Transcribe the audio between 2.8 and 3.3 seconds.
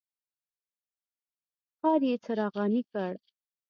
کړ.